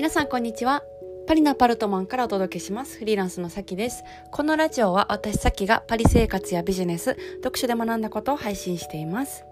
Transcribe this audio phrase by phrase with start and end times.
[0.00, 0.82] 皆さんこんにちは。
[1.26, 2.96] パリのアパルトマンからお届けします。
[2.96, 4.02] フリーランスのさきです。
[4.32, 9.44] このラジオは私さきがパリ生活やビジネス読書で学んだことを配信しています。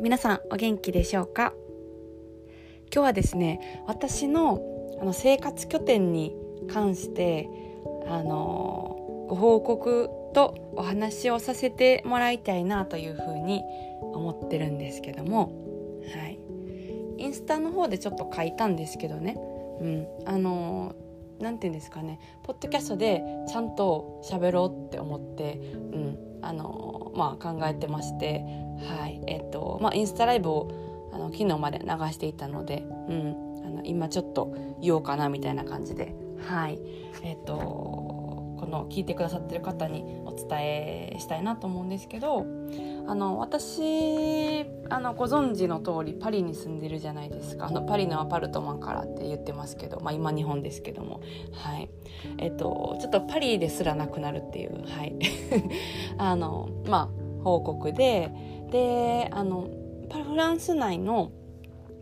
[0.00, 1.54] 皆さんお元気でしょうか？
[2.94, 4.62] 今日はですね私の
[5.00, 6.36] あの生活拠点に
[6.72, 7.48] 関して
[8.06, 13.64] あのご報告とお話をさせてもらいたいなというふうに
[14.14, 15.50] 思ってるんですけども
[17.28, 19.36] ンスタの方でちょっと書いたんですけどね、
[19.80, 20.94] うん、あの
[21.40, 22.18] 何て言うんですかね。
[22.42, 26.18] ポッドキャストでちゃんと喋ろうって思って、うん。
[26.40, 28.44] あのまあ、考えてまして。
[28.98, 29.20] はい。
[29.26, 36.14] えっ、とまあインスタライブをあの昨日まで流していたので、うん、あの今ちょっと言おうかなみたいな感じで。
[36.48, 36.78] はい。
[37.22, 38.17] えっ、と
[38.58, 42.46] この聞いてくださってる方にお伝えしたいなと思うんですけど
[43.06, 47.66] あの私あのご存知の通りパリに住んでるじゃないですか。
[47.66, 51.20] あのパリのアパルトマンからって言ってますけど、まあ、今日本ですけども。
[51.52, 51.88] はい。
[52.36, 55.14] えっとちょっとパリですらなくなるっていうはい。
[56.18, 58.30] あのまあ報告で。
[58.70, 59.68] であの
[60.10, 61.30] フランス内の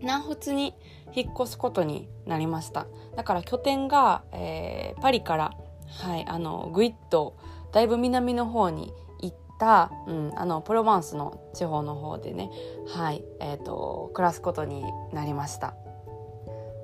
[0.00, 0.74] 南仏に
[1.14, 2.86] 引っ越すことになりました。
[3.16, 5.52] だから拠点が、えー、パリから
[6.00, 7.36] はいあのぐいっと
[7.72, 12.50] だいぶ南の方に行った、うん、あのプロヴァンスの地方の方でね
[12.88, 15.74] はいえーと、暮らすことになりました。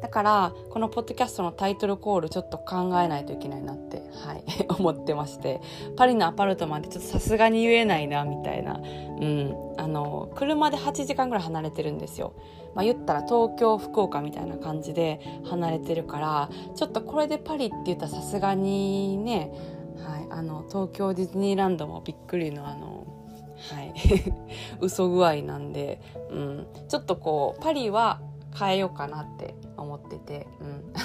[0.01, 4.45] だからこのポッドキャストのタイトルコールちょっと考えないといけないなって、はい、
[4.79, 5.61] 思ってまして。
[5.97, 12.33] パリのアパルトまでちょっとさすがに言えないなみたいな、うん、あの車で8時間ぐらい離れてるんですよ。
[12.75, 19.51] まあ、言ったら東京福岡みたいな感じで離れてるからちょっとこれでパリって言ったらさすがにね、
[20.07, 23.07] はい、あの東京ディズニーランドもびっくりのあの
[23.73, 23.93] はい
[24.81, 28.21] 嘘具合なんで、うん、ちょっとこうパリは
[28.59, 30.47] 変えようかなって思ってて、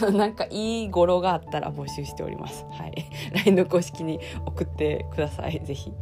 [0.02, 2.66] うん、 なんかいい語呂があったら募集しております。
[2.72, 3.06] はい、
[3.46, 5.94] LINE の公式に送ってください、 ぜひ。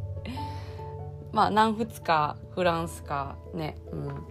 [1.31, 4.28] まあ、南仏かフランスかね、うん、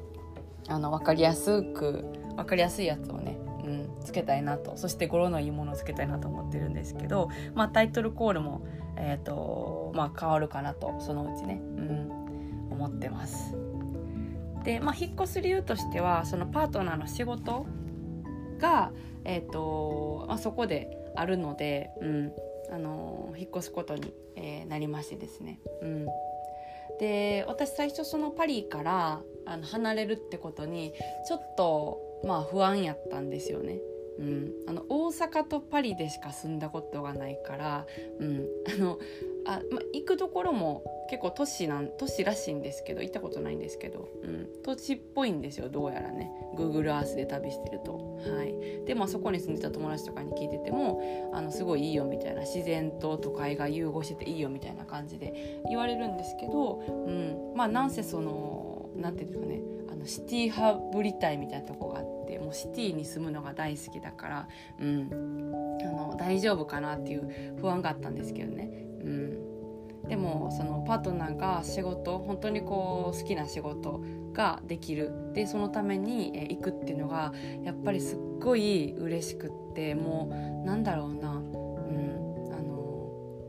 [0.69, 2.05] あの分かりやすく
[2.37, 8.61] 分かりやすいやつをね、うん、つけたいなとそして語呂のいいものをつけたいなと思ってるんですけど、まあ、タイトルコールも、
[8.97, 12.11] えーとまあ、変わるかなとそのうちね、うん、
[12.71, 13.57] 思ってます。
[14.65, 17.67] で、まあ、引っ越す理由としてはそのパートナーの仕事
[18.59, 18.93] が、
[19.25, 22.33] えーとまあ、そこであるので、うん
[22.73, 25.59] あの引っ越すことに、えー、なりましてですね。
[25.83, 26.07] うん
[27.01, 30.93] で私最初そのパリからあの離れるってことに
[31.27, 33.81] ちょっとまあ不安やったんですよね。
[34.21, 37.87] うん、あの大阪とパリでしか住んだことがないから、
[38.19, 38.99] うん、あの
[39.47, 46.31] あ、ま、行くところも結構都市なん都市らしいんですけど行ったことないんですけど、うん、都市っぽいんですよどうやらね。
[46.55, 48.11] Google Earth で旅してると。
[48.21, 64.49] はい、でまあそこに住んでた友達とかに聞いててもあのすごいいいよみたいな自然と都会が融合してていいよみたいな感じで言われるんですけど、うん、まあなんせその何て言うんですかねあのシティ派ぶりたいみたいなとこがあってもうシティに住むのが大好きだから、
[64.79, 65.09] うん、
[65.83, 68.71] あの大丈夫かなっていう不安があったんですけどね。
[69.05, 69.51] うん。
[70.09, 74.03] でもそのパートナーが仕事本当にこう好きな仕事
[74.33, 75.33] ができる。
[75.35, 77.33] でそのために行くっていうのが
[77.63, 80.29] やっぱりすっごい嬉しくっても
[80.65, 82.75] うなんだろうな、うん、あの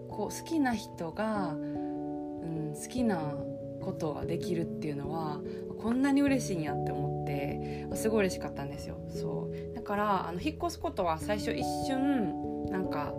[0.09, 3.33] こう好きな人が、うん、好きな
[3.81, 5.41] ことができるっていうのは
[5.81, 8.97] こんなに嬉しいんやって思ってすごい嬉しかったんですよ。
[9.09, 9.75] そう。
[9.75, 13.13] だからあの引っ越すことは最初一瞬なんか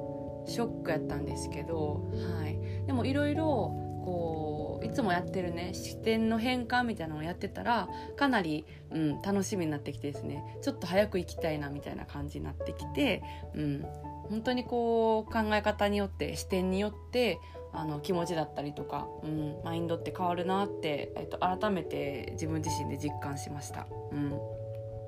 [0.47, 3.75] ショックやったんですけど、はい、でもいろいろ
[4.05, 10.43] こういつもやってるね視点の変換みたいなのをやってたらかなり、うん、楽しみになってきてですね。
[10.63, 13.23] ちょっと早く行きたいなみたいな感じになってきて、
[13.55, 13.87] うん、
[14.29, 17.39] 本当にこう考え方によって視点によって
[17.73, 23.87] あの気持ちだったりとか、うん、マインドって変わるなって、えっと、改めて自分自身で実感しました。
[24.13, 24.33] うん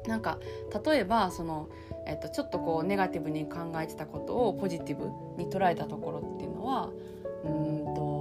[0.07, 0.39] なんか
[0.85, 1.71] 例えばその、
[2.07, 5.07] えっと、ちょっとこうネガティブに考えてたことをポジティブ
[5.43, 6.91] に捉えたところっていうのは
[7.43, 8.15] うんと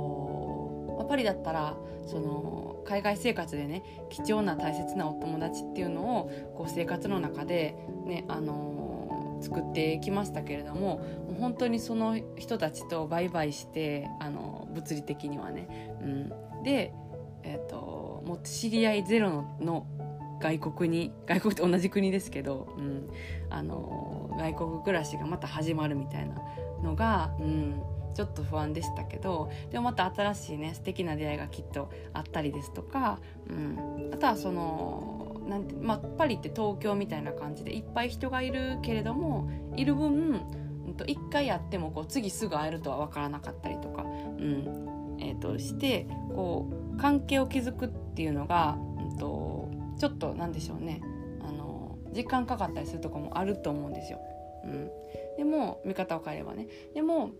[1.13, 1.75] パリだったら
[2.07, 7.75] その海外生活でね貴重な大切なお友達っていうのをこう生活の中で
[8.05, 11.05] ねあのー、作ってきましたけれども
[11.39, 16.93] 本当にその人たちとバイバイしてあの物理的にはね、うん、で、
[17.43, 19.87] えーと、もう知り合いゼロのの
[20.39, 23.07] 外国に外国と同じ国ですけど、うん、
[23.49, 26.35] あの外国暮らしがまた始まるみたいな
[26.83, 27.81] のが、うん、
[28.13, 33.19] ちょっと不安でしたけどでもまた新しいね素敵な出会いがきっとあったりですとか、
[33.49, 35.12] うん、あとはその
[35.47, 40.41] なんて、まあ、パリって東京みたいな感じでいっぱい人がいるけれどもいる分
[40.97, 51.01] 1回やってもこう次すぐ会えるとは分からなかったりとか、うんえー、としてこう関係を築くっていうのが、うん、とちょっとなんでしょうね。
[51.41, 54.19] あの時間かかったりするとこもあると思うんですよ。
[54.65, 54.89] うん、
[55.37, 56.67] でも見方を変えればね。
[56.93, 57.31] でも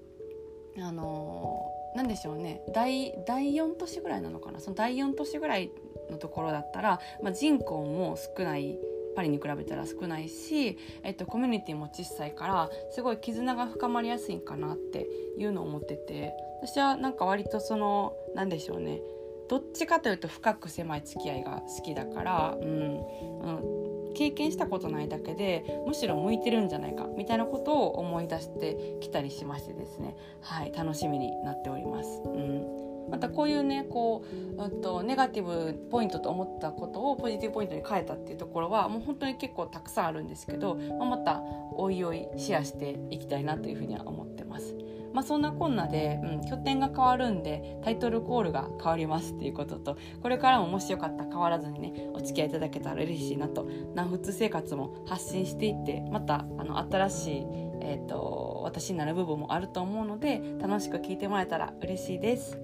[0.80, 2.62] あのなんでしょうね。
[2.74, 4.60] 第第4都市ぐらいなのかな。
[4.60, 5.72] その第4都市ぐらい
[6.10, 8.78] のところだったら、まあ、人口も少ない
[9.16, 15.07] パリに比べたら少ないし、えっと、コミュニティも小さいからすごい絆が深まりやすいんかなって
[15.38, 16.34] いうのを思ってて。
[16.63, 19.01] 私はなんか割とその何でしょうね。
[19.50, 23.82] どっちかというと深く狭い付き合いが好きだから、うん、うん、
[24.13, 32.21] 経験したことないだけでむしろ向いてるんじゃないかみたいなことを思い出してきたりしましてですねはい楽しみになっております。
[32.25, 34.24] うんまたこういうねこ
[34.57, 41.42] う、うんと、ネガティブポイントと思ったことをポジティブポイントに変えたっていうところはもう本当に結構たくさんあるんですけど、まあ、また
[41.75, 44.75] おいおいシェアしていきたいなというふうには思ってます。
[45.13, 57.45] まあ、そんなこんなで、うん、拠点が変わるんでタイトルコールが変わりますっていうこととこれからももしよかったら変わらずにねお付き合いいただけたら嬉しいなと南仏生活も発信していってまたあの新しい、
[57.81, 62.57] えーと私になる部分もあると思うので楽しく聞いてもらえたら嬉しいです。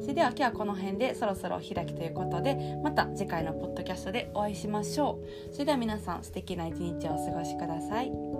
[0.00, 5.18] それでは今日はこの辺でそろそろ開きということでまた次回のポッドキャストでお会いしましょ
[5.50, 8.35] うそれでは皆さん素敵な一日をお過ごしください